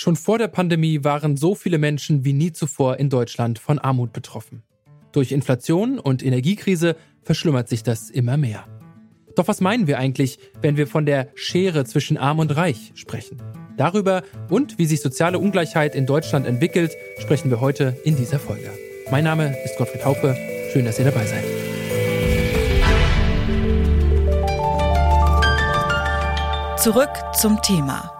Schon 0.00 0.16
vor 0.16 0.38
der 0.38 0.48
Pandemie 0.48 1.04
waren 1.04 1.36
so 1.36 1.54
viele 1.54 1.76
Menschen 1.76 2.24
wie 2.24 2.32
nie 2.32 2.52
zuvor 2.52 2.98
in 2.98 3.10
Deutschland 3.10 3.58
von 3.58 3.78
Armut 3.78 4.14
betroffen. 4.14 4.62
Durch 5.12 5.30
Inflation 5.30 5.98
und 5.98 6.24
Energiekrise 6.24 6.96
verschlimmert 7.22 7.68
sich 7.68 7.82
das 7.82 8.08
immer 8.08 8.38
mehr. 8.38 8.64
Doch 9.36 9.46
was 9.46 9.60
meinen 9.60 9.86
wir 9.86 9.98
eigentlich, 9.98 10.38
wenn 10.62 10.78
wir 10.78 10.86
von 10.86 11.04
der 11.04 11.28
Schere 11.34 11.84
zwischen 11.84 12.16
Arm 12.16 12.38
und 12.38 12.56
Reich 12.56 12.92
sprechen? 12.94 13.42
Darüber 13.76 14.22
und 14.48 14.78
wie 14.78 14.86
sich 14.86 15.02
soziale 15.02 15.38
Ungleichheit 15.38 15.94
in 15.94 16.06
Deutschland 16.06 16.46
entwickelt, 16.46 16.96
sprechen 17.18 17.50
wir 17.50 17.60
heute 17.60 17.94
in 18.02 18.16
dieser 18.16 18.38
Folge. 18.38 18.70
Mein 19.10 19.24
Name 19.24 19.54
ist 19.66 19.76
Gottfried 19.76 20.06
Haupe. 20.06 20.34
Schön, 20.72 20.86
dass 20.86 20.98
ihr 20.98 21.04
dabei 21.04 21.26
seid. 21.26 21.44
Zurück 26.78 27.10
zum 27.34 27.60
Thema. 27.60 28.19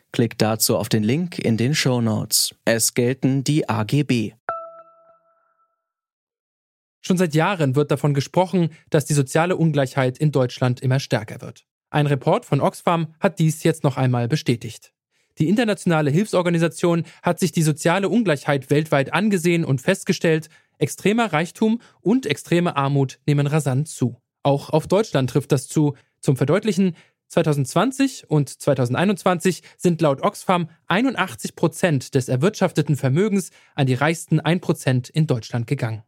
Klickt 0.13 0.41
dazu 0.41 0.77
auf 0.77 0.89
den 0.89 1.03
Link 1.03 1.39
in 1.39 1.55
den 1.55 1.73
Show 1.73 2.01
Notes. 2.01 2.53
Es 2.65 2.93
gelten 2.93 3.45
die 3.45 3.69
AGB. 3.69 4.33
Schon 6.99 7.17
seit 7.17 7.33
Jahren 7.33 7.75
wird 7.75 7.91
davon 7.91 8.13
gesprochen, 8.13 8.71
dass 8.89 9.05
die 9.05 9.13
soziale 9.13 9.55
Ungleichheit 9.55 10.17
in 10.17 10.33
Deutschland 10.33 10.81
immer 10.81 10.99
stärker 10.99 11.41
wird. 11.41 11.65
Ein 11.89 12.07
Report 12.07 12.45
von 12.45 12.59
Oxfam 12.59 13.15
hat 13.21 13.39
dies 13.39 13.63
jetzt 13.63 13.83
noch 13.83 13.95
einmal 13.95 14.27
bestätigt. 14.27 14.93
Die 15.39 15.47
internationale 15.47 16.11
Hilfsorganisation 16.11 17.03
hat 17.23 17.39
sich 17.39 17.53
die 17.53 17.63
soziale 17.63 18.09
Ungleichheit 18.09 18.69
weltweit 18.69 19.13
angesehen 19.13 19.63
und 19.63 19.81
festgestellt, 19.81 20.49
extremer 20.77 21.31
Reichtum 21.31 21.81
und 22.01 22.25
extreme 22.25 22.75
Armut 22.75 23.19
nehmen 23.25 23.47
rasant 23.47 23.87
zu. 23.87 24.21
Auch 24.43 24.71
auf 24.71 24.87
Deutschland 24.87 25.29
trifft 25.29 25.53
das 25.53 25.67
zu. 25.67 25.95
Zum 26.19 26.37
Verdeutlichen, 26.37 26.95
2020 27.31 28.29
und 28.29 28.49
2021 28.49 29.63
sind 29.77 30.01
laut 30.01 30.21
Oxfam 30.21 30.69
81 30.87 31.55
Prozent 31.55 32.13
des 32.13 32.27
erwirtschafteten 32.27 32.97
Vermögens 32.97 33.51
an 33.73 33.87
die 33.87 33.93
reichsten 33.93 34.41
1 34.41 34.59
Prozent 34.59 35.09
in 35.09 35.27
Deutschland 35.27 35.65
gegangen. 35.65 36.03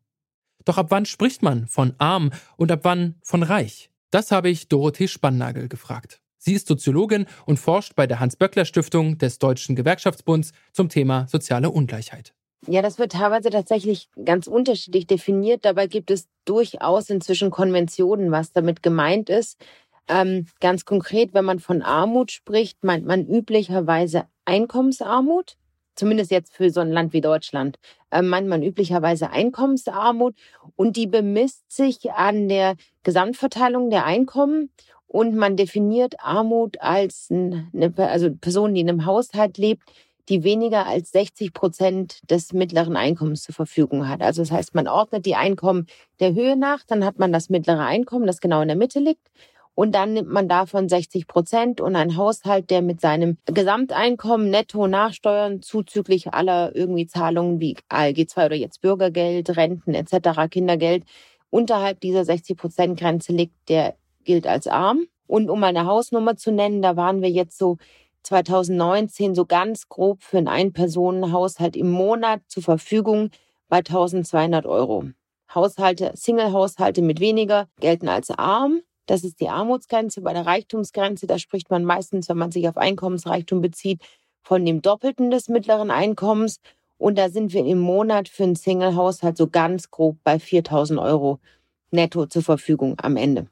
Doch 0.66 0.78
ab 0.78 0.88
wann 0.90 1.06
spricht 1.06 1.42
man 1.42 1.68
von 1.68 1.94
arm 1.98 2.32
und 2.58 2.72
ab 2.72 2.82
wann 2.84 3.16
von 3.24 3.44
reich? 3.44 3.90
Das 4.12 4.32
habe 4.32 4.50
ich 4.50 4.68
Dorothee 4.68 5.08
Spannagel 5.08 5.70
gefragt. 5.70 6.22
Sie 6.38 6.54
ist 6.54 6.68
Soziologin 6.68 7.26
und 7.46 7.58
forscht 7.58 7.96
bei 7.96 8.06
der 8.06 8.20
Hans-Böckler-Stiftung 8.20 9.18
des 9.18 9.40
Deutschen 9.40 9.78
Gewerkschaftsbunds 9.78 10.52
zum 10.74 10.90
Thema 10.90 11.26
soziale 11.30 11.70
Ungleichheit. 11.70 12.34
Ja, 12.68 12.82
das 12.82 12.98
wird 12.98 13.14
teilweise 13.14 13.50
tatsächlich 13.50 14.10
ganz 14.24 14.48
unterschiedlich 14.48 15.06
definiert. 15.06 15.66
Dabei 15.66 15.88
gibt 15.88 16.12
es 16.12 16.28
durchaus 16.46 17.10
inzwischen 17.10 17.50
Konventionen, 17.50 18.32
was 18.32 18.54
damit 18.54 18.82
gemeint 18.82 19.30
ist. 19.30 19.58
Ähm, 20.08 20.48
ganz 20.60 20.86
konkret, 20.86 21.34
wenn 21.34 21.46
man 21.46 21.60
von 21.60 21.82
Armut 21.82 22.32
spricht, 22.32 22.84
meint 22.84 23.06
man 23.06 23.26
üblicherweise 23.26 24.26
Einkommensarmut, 24.46 25.56
zumindest 25.96 26.32
jetzt 26.32 26.54
für 26.54 26.70
so 26.70 26.82
ein 26.82 26.92
Land 26.92 27.14
wie 27.14 27.22
Deutschland, 27.22 27.80
äh, 28.12 28.22
meint 28.22 28.48
man 28.48 28.64
üblicherweise 28.64 29.30
Einkommensarmut 29.30 30.36
und 30.76 30.98
die 30.98 31.08
bemisst 31.08 31.72
sich 31.72 32.12
an 32.12 32.50
der 32.50 32.76
Gesamtverteilung 33.04 33.90
der 33.90 34.06
Einkommen 34.06 34.72
und 35.08 35.36
man 35.36 35.56
definiert 35.56 36.16
Armut 36.20 36.82
als 36.82 37.30
eine 37.32 37.94
also 37.98 38.34
Person, 38.34 38.74
die 38.74 38.82
in 38.82 38.90
einem 38.90 39.06
Haushalt 39.06 39.58
lebt, 39.58 39.84
die 40.30 40.44
weniger 40.44 40.88
als 40.88 41.12
60 41.12 41.54
Prozent 41.54 42.20
des 42.30 42.54
mittleren 42.54 42.96
Einkommens 42.96 43.44
zur 43.44 43.54
Verfügung 43.54 44.08
hat. 44.08 44.22
Also 44.22 44.42
das 44.42 44.52
heißt, 44.52 44.74
man 44.74 44.88
ordnet 44.88 45.26
die 45.26 45.36
Einkommen 45.36 45.88
der 46.20 46.34
Höhe 46.34 46.56
nach, 46.56 46.84
dann 46.88 47.04
hat 47.06 47.20
man 47.20 47.34
das 47.34 47.50
mittlere 47.50 47.86
Einkommen, 47.86 48.26
das 48.26 48.40
genau 48.40 48.62
in 48.62 48.70
der 48.70 48.78
Mitte 48.78 49.00
liegt. 49.00 49.30
Und 49.76 49.96
dann 49.96 50.14
nimmt 50.14 50.30
man 50.30 50.48
davon 50.48 50.88
60 50.88 51.26
Prozent 51.26 51.82
und 51.82 51.96
ein 51.96 52.16
Haushalt, 52.16 52.70
der 52.70 52.82
mit 52.84 53.02
seinem 53.02 53.38
Gesamteinkommen 53.46 54.50
netto 54.50 54.88
nachsteuern, 54.88 55.62
zuzüglich 55.64 56.34
aller 56.34 56.76
irgendwie 56.76 57.08
Zahlungen 57.08 57.60
wie 57.60 57.76
ALG2 57.90 58.46
oder 58.46 58.56
jetzt 58.56 58.82
Bürgergeld, 58.82 59.56
Renten 59.58 59.96
etc., 59.96 60.48
Kindergeld, 60.50 61.06
unterhalb 61.50 62.02
dieser 62.02 62.24
60 62.24 62.56
Prozent 62.58 63.00
Grenze 63.00 63.34
liegt, 63.34 63.70
der 63.70 63.96
gilt 64.24 64.46
als 64.46 64.68
arm. 64.68 65.06
Und 65.26 65.50
um 65.50 65.60
mal 65.60 65.68
eine 65.68 65.86
Hausnummer 65.86 66.36
zu 66.36 66.52
nennen, 66.52 66.82
da 66.82 66.96
waren 66.96 67.22
wir 67.22 67.30
jetzt 67.30 67.58
so 67.58 67.78
2019 68.24 69.36
so 69.36 69.46
ganz 69.46 69.90
grob 69.90 70.22
für 70.22 70.38
einen 70.38 70.48
Ein-Personen-Haushalt 70.48 71.76
im 71.76 71.90
Monat 71.90 72.42
zur 72.48 72.64
Verfügung 72.64 73.32
bei 73.70 73.78
1200 73.78 74.66
Euro. 74.66 75.06
Haushalte, 75.54 76.12
Single-Haushalte 76.16 77.02
mit 77.02 77.20
weniger 77.20 77.68
gelten 77.80 78.08
als 78.08 78.30
arm. 78.32 78.82
Das 79.06 79.24
ist 79.24 79.40
die 79.40 79.50
Armutsgrenze. 79.50 80.22
Bei 80.22 80.34
der 80.34 80.46
Reichtumsgrenze, 80.46 81.28
da 81.28 81.38
spricht 81.38 81.70
man 81.70 81.84
meistens, 81.84 82.30
wenn 82.30 82.38
man 82.38 82.52
sich 82.52 82.68
auf 82.68 82.78
Einkommensreichtum 82.78 83.62
bezieht, 83.62 84.02
von 84.42 84.66
dem 84.66 84.82
Doppelten 84.82 85.32
des 85.32 85.50
mittleren 85.50 85.92
Einkommens. 85.92 86.60
Und 86.98 87.18
da 87.18 87.30
sind 87.30 87.54
wir 87.54 87.66
im 87.66 87.80
Monat 87.80 88.30
für 88.30 88.44
einen 88.44 88.56
Single-Haushalt 88.56 89.38
so 89.38 89.48
ganz 89.48 89.92
grob 89.92 90.18
bei 90.24 90.40
4000 90.40 91.00
Euro 91.00 91.40
netto 91.92 92.26
zur 92.26 92.44
Verfügung 92.44 92.96
am 93.02 93.18
Ende. 93.18 93.48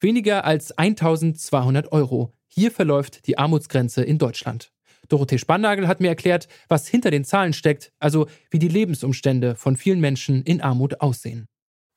Weniger 0.00 0.44
als 0.44 0.76
1200 0.76 1.92
Euro. 1.92 2.32
Hier 2.48 2.70
verläuft 2.70 3.26
die 3.26 3.38
Armutsgrenze 3.38 4.02
in 4.02 4.18
Deutschland. 4.18 4.70
Dorothee 5.08 5.38
Spannagel 5.38 5.86
hat 5.86 6.00
mir 6.00 6.08
erklärt, 6.08 6.48
was 6.68 6.88
hinter 6.88 7.10
den 7.10 7.24
Zahlen 7.24 7.52
steckt, 7.52 7.92
also 7.98 8.26
wie 8.50 8.58
die 8.58 8.68
Lebensumstände 8.68 9.54
von 9.54 9.76
vielen 9.76 10.00
Menschen 10.00 10.42
in 10.42 10.62
Armut 10.62 11.00
aussehen 11.00 11.46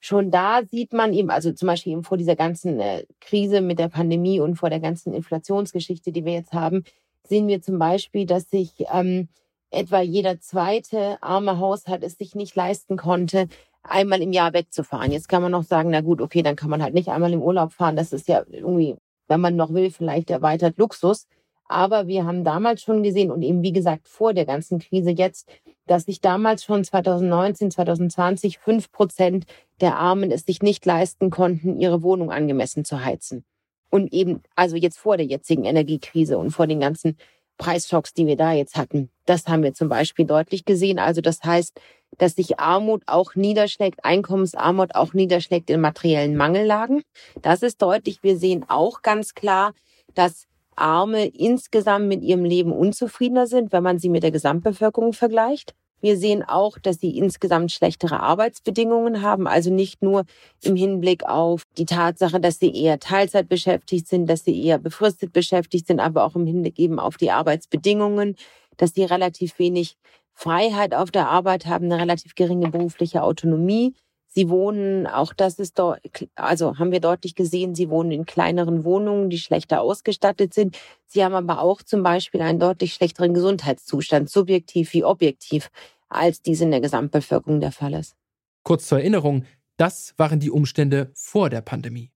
schon 0.07 0.31
da 0.31 0.61
sieht 0.63 0.93
man 0.93 1.13
eben, 1.13 1.29
also 1.29 1.51
zum 1.51 1.67
Beispiel 1.67 1.93
eben 1.93 2.03
vor 2.03 2.17
dieser 2.17 2.35
ganzen 2.35 2.79
äh, 2.79 3.05
Krise 3.21 3.61
mit 3.61 3.79
der 3.79 3.89
Pandemie 3.89 4.39
und 4.39 4.55
vor 4.55 4.69
der 4.69 4.79
ganzen 4.79 5.13
Inflationsgeschichte, 5.13 6.11
die 6.11 6.25
wir 6.25 6.33
jetzt 6.33 6.53
haben, 6.53 6.83
sehen 7.23 7.47
wir 7.47 7.61
zum 7.61 7.77
Beispiel, 7.77 8.25
dass 8.25 8.49
sich 8.49 8.71
ähm, 8.91 9.27
etwa 9.69 10.01
jeder 10.01 10.39
zweite 10.39 11.21
arme 11.21 11.59
Haushalt 11.59 12.03
es 12.03 12.17
sich 12.17 12.35
nicht 12.35 12.55
leisten 12.55 12.97
konnte, 12.97 13.47
einmal 13.83 14.21
im 14.21 14.31
Jahr 14.33 14.53
wegzufahren. 14.53 15.11
Jetzt 15.11 15.29
kann 15.29 15.41
man 15.41 15.51
noch 15.51 15.63
sagen, 15.63 15.89
na 15.91 16.01
gut, 16.01 16.21
okay, 16.21 16.41
dann 16.41 16.55
kann 16.55 16.69
man 16.69 16.81
halt 16.81 16.93
nicht 16.93 17.09
einmal 17.09 17.33
im 17.33 17.41
Urlaub 17.41 17.73
fahren. 17.73 17.95
Das 17.95 18.13
ist 18.13 18.27
ja 18.27 18.43
irgendwie, 18.49 18.95
wenn 19.27 19.41
man 19.41 19.55
noch 19.55 19.73
will, 19.73 19.91
vielleicht 19.91 20.29
erweitert 20.29 20.77
Luxus. 20.77 21.27
Aber 21.69 22.07
wir 22.07 22.25
haben 22.25 22.43
damals 22.43 22.81
schon 22.81 23.03
gesehen 23.03 23.29
und 23.29 23.41
eben 23.41 23.61
wie 23.61 23.73
gesagt 23.73 24.07
vor 24.07 24.33
der 24.33 24.45
ganzen 24.45 24.79
Krise 24.79 25.11
jetzt, 25.11 25.49
dass 25.87 26.03
sich 26.03 26.21
damals 26.21 26.63
schon 26.63 26.83
2019, 26.83 27.71
2020 27.71 28.59
fünf 28.59 28.91
Prozent 28.91 29.45
der 29.81 29.97
Armen 29.97 30.31
es 30.31 30.45
sich 30.45 30.61
nicht 30.61 30.85
leisten 30.85 31.29
konnten, 31.29 31.79
ihre 31.79 32.03
Wohnung 32.03 32.31
angemessen 32.31 32.85
zu 32.85 33.03
heizen. 33.03 33.43
Und 33.89 34.13
eben, 34.13 34.41
also 34.55 34.75
jetzt 34.75 34.99
vor 34.99 35.17
der 35.17 35.25
jetzigen 35.25 35.63
Energiekrise 35.63 36.37
und 36.37 36.51
vor 36.51 36.67
den 36.67 36.79
ganzen 36.79 37.17
Preisschocks, 37.57 38.13
die 38.13 38.27
wir 38.27 38.35
da 38.35 38.53
jetzt 38.53 38.75
hatten. 38.75 39.09
Das 39.25 39.47
haben 39.47 39.63
wir 39.63 39.73
zum 39.73 39.89
Beispiel 39.89 40.25
deutlich 40.25 40.65
gesehen. 40.65 40.99
Also 40.99 41.21
das 41.21 41.43
heißt, 41.43 41.79
dass 42.17 42.35
sich 42.35 42.59
Armut 42.59 43.03
auch 43.07 43.35
niederschlägt, 43.35 44.03
Einkommensarmut 44.05 44.95
auch 44.95 45.13
niederschlägt 45.13 45.69
in 45.69 45.81
materiellen 45.81 46.35
Mangellagen. 46.35 47.01
Das 47.41 47.63
ist 47.63 47.81
deutlich. 47.81 48.23
Wir 48.23 48.37
sehen 48.37 48.65
auch 48.67 49.01
ganz 49.01 49.33
klar, 49.33 49.73
dass 50.13 50.47
Arme 50.75 51.25
insgesamt 51.25 52.07
mit 52.07 52.21
ihrem 52.21 52.45
Leben 52.45 52.71
unzufriedener 52.71 53.47
sind, 53.47 53.71
wenn 53.71 53.83
man 53.83 53.99
sie 53.99 54.09
mit 54.09 54.23
der 54.23 54.31
Gesamtbevölkerung 54.31 55.13
vergleicht. 55.13 55.73
Wir 55.99 56.17
sehen 56.17 56.43
auch, 56.43 56.77
dass 56.77 56.99
sie 56.99 57.17
insgesamt 57.17 57.71
schlechtere 57.71 58.19
Arbeitsbedingungen 58.19 59.21
haben, 59.21 59.47
also 59.47 59.71
nicht 59.71 60.01
nur 60.01 60.25
im 60.61 60.75
Hinblick 60.75 61.23
auf 61.23 61.63
die 61.77 61.85
Tatsache, 61.85 62.39
dass 62.39 62.59
sie 62.59 62.73
eher 62.73 62.99
Teilzeit 62.99 63.49
beschäftigt 63.49 64.07
sind, 64.07 64.27
dass 64.27 64.43
sie 64.43 64.63
eher 64.63 64.77
befristet 64.77 65.33
beschäftigt 65.33 65.87
sind, 65.87 65.99
aber 65.99 66.23
auch 66.23 66.35
im 66.35 66.45
Hinblick 66.45 66.77
eben 66.77 66.99
auf 66.99 67.17
die 67.17 67.31
Arbeitsbedingungen, 67.31 68.35
dass 68.77 68.93
sie 68.93 69.03
relativ 69.03 69.57
wenig 69.57 69.97
Freiheit 70.33 70.93
auf 70.93 71.09
der 71.09 71.29
Arbeit 71.29 71.65
haben, 71.65 71.85
eine 71.85 71.99
relativ 71.99 72.35
geringe 72.35 72.69
berufliche 72.69 73.23
Autonomie. 73.23 73.95
Sie 74.37 74.49
wohnen, 74.49 75.07
auch 75.07 75.33
das 75.33 75.57
ist 75.57 75.79
dort, 75.79 75.99
also 76.35 76.77
haben 76.77 76.91
wir 76.91 76.99
deutlich 76.99 77.33
gesehen, 77.33 77.73
sie 77.73 77.89
wohnen 77.89 78.11
in 78.11 78.27
kleineren 78.27 78.83
Wohnungen, 78.83 79.31
die 79.31 79.39
schlechter 79.39 79.81
ausgestattet 79.81 80.53
sind. 80.53 80.77
Sie 81.07 81.25
haben 81.25 81.33
aber 81.33 81.59
auch 81.59 81.81
zum 81.81 82.03
Beispiel 82.03 82.41
einen 82.41 82.59
deutlich 82.59 82.93
schlechteren 82.93 83.33
Gesundheitszustand, 83.33 84.29
subjektiv 84.29 84.93
wie 84.93 85.03
objektiv, 85.03 85.71
als 86.07 86.43
dies 86.43 86.61
in 86.61 86.69
der 86.69 86.81
Gesamtbevölkerung 86.81 87.61
der 87.61 87.71
Fall 87.71 87.95
ist. 87.95 88.15
Kurz 88.61 88.85
zur 88.85 88.99
Erinnerung, 88.99 89.43
das 89.75 90.13
waren 90.17 90.39
die 90.39 90.51
Umstände 90.51 91.09
vor 91.15 91.49
der 91.49 91.61
Pandemie. 91.61 92.11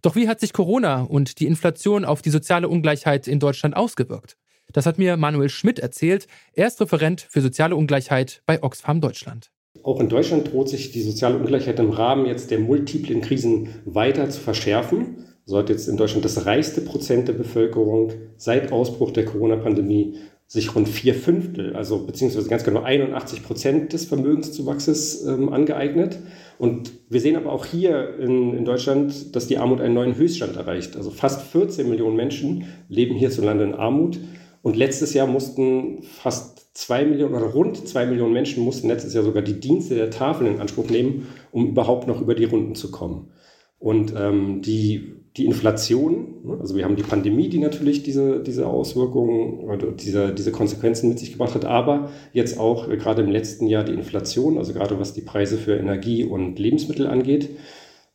Doch 0.00 0.14
wie 0.14 0.28
hat 0.28 0.38
sich 0.38 0.52
Corona 0.52 1.02
und 1.02 1.40
die 1.40 1.46
Inflation 1.46 2.04
auf 2.04 2.22
die 2.22 2.30
soziale 2.30 2.68
Ungleichheit 2.68 3.26
in 3.26 3.40
Deutschland 3.40 3.76
ausgewirkt? 3.76 4.36
Das 4.72 4.86
hat 4.86 4.98
mir 4.98 5.16
Manuel 5.16 5.48
Schmidt 5.48 5.80
erzählt. 5.80 6.28
Er 6.52 6.68
ist 6.68 6.80
Referent 6.80 7.26
für 7.28 7.40
soziale 7.40 7.74
Ungleichheit 7.74 8.42
bei 8.46 8.62
Oxfam 8.62 9.00
Deutschland. 9.00 9.50
Auch 9.82 10.00
in 10.00 10.08
Deutschland 10.08 10.52
droht 10.52 10.68
sich 10.68 10.92
die 10.92 11.02
soziale 11.02 11.36
Ungleichheit 11.36 11.78
im 11.78 11.90
Rahmen 11.90 12.26
jetzt 12.26 12.50
der 12.50 12.58
multiplen 12.58 13.20
Krisen 13.20 13.68
weiter 13.84 14.30
zu 14.30 14.40
verschärfen. 14.40 15.26
So 15.44 15.58
hat 15.58 15.68
jetzt 15.68 15.88
in 15.88 15.96
Deutschland 15.96 16.24
das 16.24 16.46
reichste 16.46 16.80
Prozent 16.80 17.28
der 17.28 17.34
Bevölkerung 17.34 18.12
seit 18.36 18.72
Ausbruch 18.72 19.10
der 19.10 19.26
Corona-Pandemie 19.26 20.14
sich 20.46 20.74
rund 20.74 20.88
vier 20.88 21.14
Fünftel, 21.14 21.74
also 21.74 22.06
beziehungsweise 22.06 22.48
ganz 22.48 22.64
genau 22.64 22.82
81 22.82 23.42
Prozent 23.42 23.92
des 23.92 24.04
Vermögenszuwachses 24.04 25.26
ähm, 25.26 25.52
angeeignet. 25.52 26.18
Und 26.58 26.92
wir 27.08 27.20
sehen 27.20 27.36
aber 27.36 27.50
auch 27.50 27.64
hier 27.64 28.18
in, 28.18 28.54
in, 28.54 28.64
Deutschland, 28.64 29.34
dass 29.34 29.48
die 29.48 29.58
Armut 29.58 29.80
einen 29.80 29.94
neuen 29.94 30.16
Höchststand 30.16 30.56
erreicht. 30.56 30.96
Also 30.96 31.10
fast 31.10 31.42
14 31.42 31.88
Millionen 31.88 32.16
Menschen 32.16 32.66
leben 32.88 33.16
hierzulande 33.16 33.64
in 33.64 33.74
Armut. 33.74 34.20
Und 34.62 34.76
letztes 34.76 35.12
Jahr 35.14 35.26
mussten 35.26 36.02
fast 36.02 36.63
zwei 36.74 37.04
Millionen 37.04 37.34
oder 37.34 37.46
rund 37.46 37.88
zwei 37.88 38.06
Millionen 38.06 38.32
Menschen 38.32 38.64
mussten 38.64 38.88
letztes 38.88 39.14
Jahr 39.14 39.24
sogar 39.24 39.42
die 39.42 39.60
Dienste 39.60 39.94
der 39.94 40.10
Tafel 40.10 40.46
in 40.46 40.60
Anspruch 40.60 40.90
nehmen, 40.90 41.28
um 41.52 41.68
überhaupt 41.68 42.06
noch 42.06 42.20
über 42.20 42.34
die 42.34 42.44
Runden 42.44 42.74
zu 42.74 42.90
kommen. 42.90 43.30
Und 43.78 44.14
ähm, 44.16 44.62
die 44.62 45.14
die 45.36 45.46
Inflation, 45.46 46.26
ne, 46.44 46.58
also 46.60 46.76
wir 46.76 46.84
haben 46.84 46.96
die 46.96 47.02
Pandemie, 47.02 47.48
die 47.48 47.58
natürlich 47.58 48.02
diese, 48.02 48.40
diese 48.40 48.66
Auswirkungen 48.66 49.58
oder 49.64 49.90
diese, 49.90 50.32
diese 50.32 50.52
Konsequenzen 50.52 51.08
mit 51.08 51.18
sich 51.18 51.32
gebracht 51.32 51.54
hat, 51.54 51.64
aber 51.64 52.10
jetzt 52.32 52.58
auch 52.58 52.88
äh, 52.88 52.96
gerade 52.96 53.22
im 53.22 53.30
letzten 53.30 53.66
Jahr 53.66 53.84
die 53.84 53.94
Inflation, 53.94 54.58
also 54.58 54.72
gerade 54.72 54.98
was 55.00 55.12
die 55.12 55.22
Preise 55.22 55.56
für 55.56 55.76
Energie 55.76 56.24
und 56.24 56.58
Lebensmittel 56.58 57.08
angeht, 57.08 57.50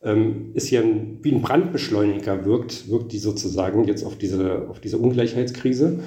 ähm, 0.01 0.51
ist 0.53 0.67
hier 0.67 0.81
ein, 0.81 1.19
wie 1.21 1.33
ein 1.33 1.41
Brandbeschleuniger 1.41 2.45
wirkt, 2.45 2.89
wirkt 2.89 3.11
die 3.11 3.19
sozusagen 3.19 3.83
jetzt 3.83 4.05
auf 4.05 4.17
diese, 4.17 4.69
auf 4.69 4.79
diese 4.79 4.97
Ungleichheitskrise. 4.97 5.99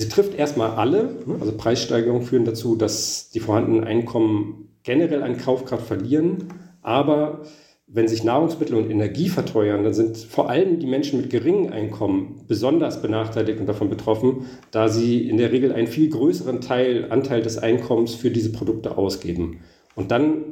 Sie 0.00 0.08
trifft 0.08 0.38
erstmal 0.38 0.76
alle, 0.76 1.16
also 1.40 1.50
Preissteigerungen 1.56 2.22
führen 2.22 2.44
dazu, 2.44 2.76
dass 2.76 3.30
die 3.30 3.40
vorhandenen 3.40 3.82
Einkommen 3.82 4.68
generell 4.84 5.24
an 5.24 5.38
Kaufkraft 5.38 5.88
verlieren, 5.88 6.44
aber 6.82 7.42
wenn 7.88 8.06
sich 8.06 8.22
Nahrungsmittel 8.22 8.76
und 8.76 8.92
Energie 8.92 9.28
verteuern, 9.28 9.82
dann 9.82 9.94
sind 9.94 10.16
vor 10.16 10.50
allem 10.50 10.78
die 10.78 10.86
Menschen 10.86 11.20
mit 11.20 11.30
geringen 11.30 11.72
Einkommen 11.72 12.44
besonders 12.46 13.02
benachteiligt 13.02 13.58
und 13.58 13.66
davon 13.66 13.90
betroffen, 13.90 14.46
da 14.70 14.88
sie 14.88 15.28
in 15.28 15.36
der 15.36 15.50
Regel 15.50 15.72
einen 15.72 15.88
viel 15.88 16.10
größeren 16.10 16.60
Teil, 16.60 17.10
Anteil 17.10 17.42
des 17.42 17.58
Einkommens 17.58 18.14
für 18.14 18.30
diese 18.30 18.52
Produkte 18.52 18.96
ausgeben. 18.96 19.62
Und 19.96 20.12
dann 20.12 20.44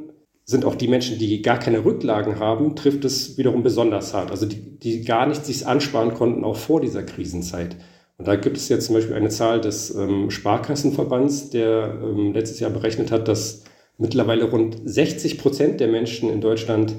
sind 0.43 0.65
auch 0.65 0.75
die 0.75 0.89
Menschen, 0.89 1.19
die 1.19 1.41
gar 1.41 1.57
keine 1.57 1.85
Rücklagen 1.85 2.39
haben, 2.39 2.75
trifft 2.75 3.05
es 3.05 3.37
wiederum 3.37 3.63
besonders 3.63 4.13
hart. 4.13 4.29
Also 4.29 4.45
die, 4.45 4.77
die 4.77 5.05
gar 5.05 5.25
nicht 5.25 5.45
sich 5.45 5.65
ansparen 5.65 6.13
konnten, 6.13 6.43
auch 6.43 6.57
vor 6.57 6.81
dieser 6.81 7.03
Krisenzeit. 7.03 7.77
Und 8.17 8.27
da 8.27 8.35
gibt 8.35 8.57
es 8.57 8.67
jetzt 8.69 8.87
zum 8.87 8.95
Beispiel 8.95 9.15
eine 9.15 9.29
Zahl 9.29 9.61
des 9.61 9.93
ähm, 9.93 10.31
Sparkassenverbands, 10.31 11.51
der 11.51 11.99
ähm, 12.01 12.33
letztes 12.33 12.59
Jahr 12.59 12.71
berechnet 12.71 13.11
hat, 13.11 13.27
dass 13.27 13.63
mittlerweile 13.97 14.45
rund 14.45 14.77
60 14.83 15.37
Prozent 15.37 15.79
der 15.79 15.87
Menschen 15.87 16.31
in 16.31 16.41
Deutschland 16.41 16.95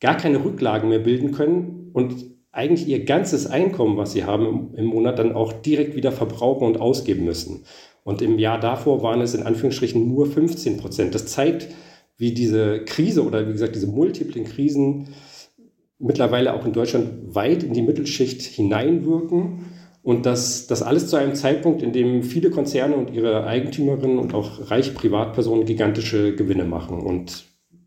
gar 0.00 0.16
keine 0.16 0.44
Rücklagen 0.44 0.90
mehr 0.90 0.98
bilden 0.98 1.32
können 1.32 1.90
und 1.92 2.26
eigentlich 2.52 2.86
ihr 2.88 3.04
ganzes 3.04 3.46
Einkommen, 3.46 3.96
was 3.96 4.12
sie 4.12 4.24
haben 4.24 4.74
im, 4.74 4.86
Monat, 4.86 5.18
dann 5.18 5.32
auch 5.32 5.52
direkt 5.52 5.96
wieder 5.96 6.12
verbrauchen 6.12 6.66
und 6.66 6.80
ausgeben 6.80 7.24
müssen. 7.24 7.64
Und 8.04 8.22
im 8.22 8.38
Jahr 8.38 8.58
davor 8.58 9.02
waren 9.02 9.20
es 9.20 9.34
in 9.34 9.42
Anführungsstrichen 9.42 10.08
nur 10.08 10.26
15 10.26 10.78
Prozent. 10.78 11.14
Das 11.14 11.26
zeigt, 11.26 11.68
wie 12.16 12.32
diese 12.32 12.84
Krise 12.84 13.24
oder 13.24 13.46
wie 13.46 13.52
gesagt 13.52 13.74
diese 13.74 13.86
multiplen 13.86 14.44
Krisen 14.44 15.08
mittlerweile 15.98 16.54
auch 16.54 16.64
in 16.64 16.72
Deutschland 16.72 17.34
weit 17.34 17.62
in 17.62 17.74
die 17.74 17.82
Mittelschicht 17.82 18.42
hineinwirken 18.42 19.66
und 20.02 20.26
dass 20.26 20.66
das 20.66 20.82
alles 20.82 21.08
zu 21.08 21.16
einem 21.16 21.34
Zeitpunkt, 21.34 21.82
in 21.82 21.92
dem 21.92 22.22
viele 22.22 22.50
Konzerne 22.50 22.96
und 22.96 23.10
ihre 23.10 23.46
Eigentümerinnen 23.46 24.18
und 24.18 24.34
auch 24.34 24.70
reiche 24.70 24.92
Privatpersonen 24.92 25.64
gigantische 25.64 26.34
Gewinne 26.34 26.64
machen. 26.64 27.00
Und 27.00 27.44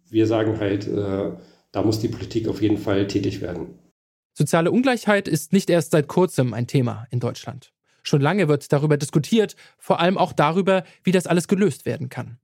wir 0.09 0.27
sagen 0.27 0.59
halt, 0.59 0.87
äh, 0.87 1.31
da 1.71 1.81
muss 1.83 1.99
die 1.99 2.09
Politik 2.09 2.47
auf 2.47 2.61
jeden 2.61 2.77
Fall 2.77 3.07
tätig 3.07 3.41
werden. 3.41 3.79
Soziale 4.33 4.71
Ungleichheit 4.71 5.27
ist 5.27 5.53
nicht 5.53 5.69
erst 5.69 5.91
seit 5.91 6.07
kurzem 6.07 6.53
ein 6.53 6.67
Thema 6.67 7.05
in 7.11 7.19
Deutschland. 7.19 7.73
Schon 8.03 8.21
lange 8.21 8.47
wird 8.47 8.71
darüber 8.71 8.97
diskutiert, 8.97 9.55
vor 9.77 9.99
allem 9.99 10.17
auch 10.17 10.33
darüber, 10.33 10.83
wie 11.03 11.11
das 11.11 11.27
alles 11.27 11.47
gelöst 11.47 11.85
werden 11.85 12.09
kann. 12.09 12.39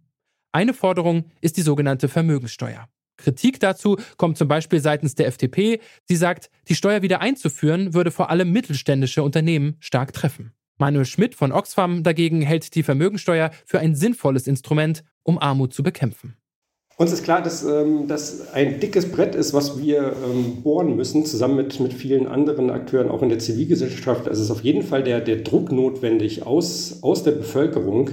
Eine 0.51 0.73
Forderung 0.73 1.25
ist 1.41 1.57
die 1.57 1.61
sogenannte 1.61 2.07
Vermögenssteuer. 2.07 2.87
Kritik 3.17 3.59
dazu 3.59 3.97
kommt 4.17 4.37
zum 4.37 4.47
Beispiel 4.47 4.79
seitens 4.79 5.15
der 5.15 5.27
FDP. 5.27 5.79
Sie 6.05 6.15
sagt, 6.15 6.49
die 6.69 6.75
Steuer 6.75 7.01
wieder 7.01 7.21
einzuführen 7.21 7.93
würde 7.93 8.11
vor 8.11 8.29
allem 8.29 8.51
mittelständische 8.51 9.23
Unternehmen 9.23 9.75
stark 9.79 10.13
treffen. 10.13 10.53
Manuel 10.77 11.05
Schmidt 11.05 11.33
von 11.33 11.51
Oxfam 11.51 12.03
dagegen 12.03 12.41
hält 12.41 12.75
die 12.75 12.83
Vermögensteuer 12.83 13.49
für 13.65 13.79
ein 13.79 13.95
sinnvolles 13.95 14.47
Instrument, 14.47 15.03
um 15.23 15.39
Armut 15.39 15.73
zu 15.73 15.81
bekämpfen. 15.81 16.37
Uns 16.97 17.11
ist 17.11 17.23
klar, 17.23 17.43
dass 17.43 17.63
ähm, 17.63 18.07
das 18.07 18.53
ein 18.53 18.79
dickes 18.79 19.11
Brett 19.11 19.35
ist, 19.35 19.53
was 19.53 19.79
wir 19.79 20.13
ähm, 20.13 20.63
bohren 20.63 20.95
müssen, 20.95 21.25
zusammen 21.25 21.55
mit, 21.55 21.79
mit 21.79 21.93
vielen 21.93 22.25
anderen 22.25 22.71
Akteuren, 22.71 23.09
auch 23.09 23.21
in 23.21 23.29
der 23.29 23.37
Zivilgesellschaft. 23.37 24.27
Also 24.27 24.41
es 24.41 24.49
ist 24.49 24.51
auf 24.51 24.63
jeden 24.63 24.81
Fall 24.81 25.03
der, 25.03 25.21
der 25.21 25.37
Druck 25.37 25.71
notwendig 25.71 26.47
aus, 26.47 27.03
aus 27.03 27.21
der 27.21 27.33
Bevölkerung. 27.33 28.09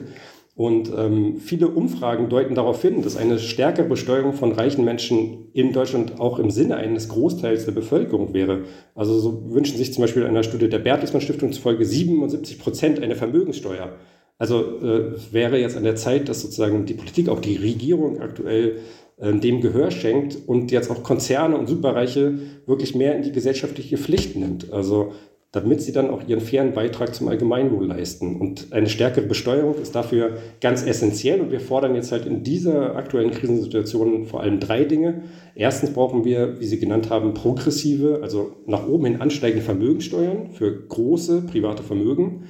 Und 0.56 0.92
ähm, 0.96 1.38
viele 1.38 1.66
Umfragen 1.66 2.28
deuten 2.28 2.54
darauf 2.54 2.80
hin, 2.80 3.02
dass 3.02 3.16
eine 3.16 3.40
stärkere 3.40 3.88
Besteuerung 3.88 4.34
von 4.34 4.52
reichen 4.52 4.84
Menschen 4.84 5.48
in 5.52 5.72
Deutschland 5.72 6.20
auch 6.20 6.38
im 6.38 6.50
Sinne 6.50 6.76
eines 6.76 7.08
Großteils 7.08 7.64
der 7.64 7.72
Bevölkerung 7.72 8.34
wäre. 8.34 8.62
Also 8.94 9.18
so 9.18 9.50
wünschen 9.50 9.76
sich 9.76 9.92
zum 9.92 10.02
Beispiel 10.02 10.24
einer 10.24 10.44
Studie 10.44 10.68
der 10.68 10.78
Bertelsmann 10.78 11.22
Stiftung 11.22 11.52
zufolge 11.52 11.84
77 11.84 12.60
Prozent 12.60 13.02
eine 13.02 13.16
Vermögenssteuer. 13.16 13.94
Also 14.38 14.80
äh, 14.80 15.12
wäre 15.32 15.58
jetzt 15.58 15.76
an 15.76 15.84
der 15.84 15.96
Zeit, 15.96 16.28
dass 16.28 16.42
sozusagen 16.42 16.86
die 16.86 16.94
Politik, 16.94 17.28
auch 17.28 17.40
die 17.40 17.56
Regierung 17.56 18.20
aktuell 18.20 18.78
äh, 19.16 19.32
dem 19.32 19.60
Gehör 19.60 19.90
schenkt 19.90 20.38
und 20.46 20.70
jetzt 20.70 20.90
auch 20.90 21.02
Konzerne 21.02 21.56
und 21.56 21.66
Superreiche 21.68 22.38
wirklich 22.66 22.94
mehr 22.94 23.16
in 23.16 23.22
die 23.22 23.32
gesellschaftliche 23.32 23.96
Pflicht 23.96 24.36
nimmt. 24.36 24.72
Also 24.72 25.12
damit 25.54 25.80
sie 25.80 25.92
dann 25.92 26.10
auch 26.10 26.26
ihren 26.26 26.40
fairen 26.40 26.72
Beitrag 26.72 27.14
zum 27.14 27.28
Allgemeinwohl 27.28 27.86
leisten. 27.86 28.40
Und 28.40 28.72
eine 28.72 28.88
stärkere 28.88 29.24
Besteuerung 29.24 29.76
ist 29.76 29.94
dafür 29.94 30.38
ganz 30.60 30.84
essentiell. 30.84 31.40
Und 31.40 31.52
wir 31.52 31.60
fordern 31.60 31.94
jetzt 31.94 32.10
halt 32.10 32.26
in 32.26 32.42
dieser 32.42 32.96
aktuellen 32.96 33.30
Krisensituation 33.30 34.26
vor 34.26 34.40
allem 34.40 34.58
drei 34.58 34.82
Dinge. 34.82 35.22
Erstens 35.54 35.92
brauchen 35.92 36.24
wir, 36.24 36.58
wie 36.58 36.66
Sie 36.66 36.80
genannt 36.80 37.08
haben, 37.08 37.34
progressive, 37.34 38.18
also 38.20 38.56
nach 38.66 38.88
oben 38.88 39.04
hin 39.04 39.20
ansteigende 39.20 39.64
Vermögenssteuern 39.64 40.50
für 40.50 40.88
große 40.88 41.42
private 41.42 41.84
Vermögen. 41.84 42.46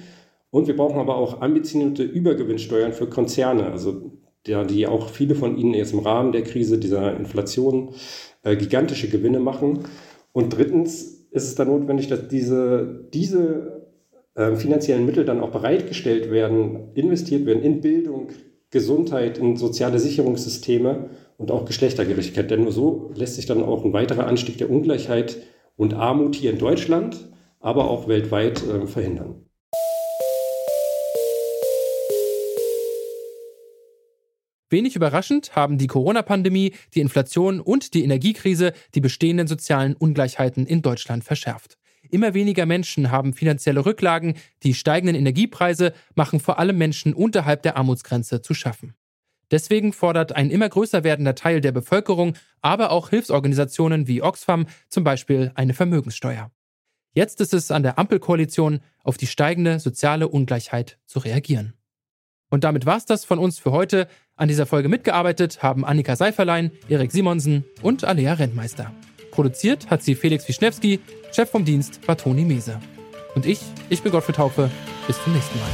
Und 0.49 0.67
wir 0.67 0.77
brauchen 0.77 0.99
aber 0.99 1.19
auch 1.19 1.43
ambitionierte 1.43 2.05
Übergewinnsteuern 2.05 2.95
für 2.95 3.07
Konzerne, 3.07 3.67
also 3.67 4.13
der, 4.47 4.65
die 4.65 4.87
auch 4.87 5.11
viele 5.11 5.35
von 5.35 5.59
ihnen 5.59 5.75
jetzt 5.75 5.93
im 5.93 5.99
Rahmen 5.99 6.33
der 6.33 6.43
Krise, 6.43 6.79
dieser 6.79 7.15
Inflation, 7.19 7.91
äh, 8.45 8.57
gigantische 8.57 9.11
Gewinne 9.11 9.41
machen. 9.41 9.81
Und 10.33 10.57
drittens 10.57 11.14
ist 11.35 11.49
es 11.49 11.57
dann 11.57 11.67
notwendig, 11.67 12.07
dass 12.07 12.29
diese, 12.29 13.09
diese 13.13 13.89
äh, 14.37 14.55
finanziellen 14.55 15.05
Mittel 15.05 15.25
dann 15.25 15.41
auch 15.41 15.51
bereitgestellt 15.51 16.31
werden, 16.31 16.93
investiert 16.95 17.45
werden 17.45 17.63
in 17.63 17.81
Bildung, 17.81 18.29
Gesundheit, 18.71 19.39
in 19.39 19.57
soziale 19.57 19.99
Sicherungssysteme 19.99 21.11
und 21.37 21.51
auch 21.51 21.65
Geschlechtergerechtigkeit. 21.65 22.51
Denn 22.53 22.63
nur 22.63 22.71
so 22.73 23.11
lässt 23.17 23.35
sich 23.35 23.47
dann 23.47 23.65
auch 23.65 23.85
ein 23.85 23.93
weiterer 23.93 24.29
Anstieg 24.29 24.59
der 24.59 24.71
Ungleichheit 24.71 25.39
und 25.77 25.95
Armut 25.95 26.37
hier 26.37 26.53
in 26.53 26.59
Deutschland, 26.59 27.29
aber 27.59 27.91
auch 27.91 28.07
weltweit 28.07 28.63
äh, 28.63 28.87
verhindern. 28.87 29.45
Wenig 34.71 34.97
überraschend 34.97 35.55
haben 35.55 35.79
die 35.79 35.87
Corona-Pandemie, 35.87 36.75
die 36.95 37.01
Inflation 37.01 37.61
und 37.61 37.95
die 37.95 38.03
Energiekrise 38.03 38.73
die 38.95 39.01
bestehenden 39.01 39.47
sozialen 39.47 39.95
Ungleichheiten 39.95 40.67
in 40.67 40.83
Deutschland 40.83 41.25
verschärft. 41.25 41.79
Immer 42.11 42.35
weniger 42.35 42.67
Menschen 42.67 43.11
haben 43.11 43.35
finanzielle 43.35 43.85
Rücklagen, 43.85 44.35
die 44.63 44.75
steigenden 44.75 45.17
Energiepreise 45.17 45.93
machen 46.15 46.41
vor 46.41 46.59
allem 46.59 46.79
Menschen 46.79 47.15
unterhalb 47.15 47.63
der 47.63 47.77
Armutsgrenze 47.77 48.43
zu 48.43 48.55
schaffen. 48.55 48.95
Deswegen 49.51 49.93
fordert 49.93 50.33
ein 50.33 50.51
immer 50.51 50.69
größer 50.69 51.05
werdender 51.05 51.35
Teil 51.35 51.61
der 51.61 51.73
Bevölkerung, 51.73 52.35
aber 52.61 52.91
auch 52.91 53.11
Hilfsorganisationen 53.11 54.09
wie 54.09 54.23
Oxfam 54.23 54.67
zum 54.89 55.05
Beispiel 55.05 55.53
eine 55.55 55.75
Vermögenssteuer. 55.75 56.51
Jetzt 57.13 57.41
ist 57.41 57.55
es 57.55 57.71
an 57.71 57.83
der 57.83 57.99
Ampelkoalition, 57.99 58.81
auf 59.05 59.17
die 59.17 59.27
steigende 59.27 59.79
soziale 59.79 60.29
Ungleichheit 60.29 60.99
zu 61.07 61.21
reagieren. 61.21 61.75
Und 62.51 62.65
damit 62.65 62.87
war's 62.87 63.07
das 63.07 63.25
von 63.25 63.39
uns 63.39 63.59
für 63.59 63.73
heute. 63.73 64.09
An 64.37 64.49
dieser 64.49 64.67
Folge 64.67 64.89
mitgearbeitet 64.89 65.63
haben 65.63 65.85
Annika 65.85 66.17
Seiferlein, 66.17 66.73
Erik 66.89 67.13
Simonsen 67.13 67.65
und 67.83 68.03
Alea 68.03 68.33
Rentmeister. 68.33 68.93
Produziert 69.31 69.91
hat 69.91 70.03
sie 70.03 70.17
Felix 70.17 70.49
Wischnewski, 70.49 70.99
Chef 71.33 71.49
vom 71.49 71.65
Dienst 71.65 72.01
war 72.09 72.17
Toni 72.17 72.45
Mese. 72.45 72.81
Und 73.37 73.47
ich, 73.47 73.61
ich 73.91 74.03
bin 74.03 74.11
Gottfried 74.11 74.37
Taufe. 74.37 74.71
Bis 75.07 75.23
zum 75.23 75.35
nächsten 75.35 75.57
Mal. 75.59 75.69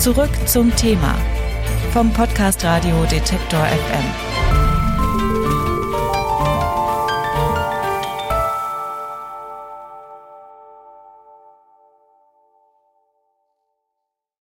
Zurück 0.00 0.30
zum 0.46 0.74
Thema 0.74 1.16
vom 1.92 2.12
Podcast 2.12 2.64
Radio 2.64 3.04
Detektor 3.04 3.64
FM. 3.66 4.37